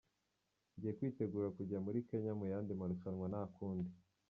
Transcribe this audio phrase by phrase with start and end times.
[0.75, 3.91] Ngiye kwitegura kujya muri Kenya mu yandi marushanwa nta kundi.